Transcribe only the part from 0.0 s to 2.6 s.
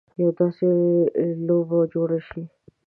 یوه داسې لوبه جوړه شي.